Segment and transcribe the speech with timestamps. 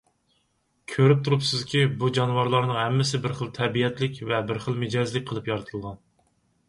[0.93, 6.01] كۆرۈپ تۇرۇپسىزكى، بۇ جانىۋارلارنىڭ ھەممىسى بىر خىل تەبىئەتلىك ۋە بىر خىل مىجەزلىك قىلىپ يارىتىلغان.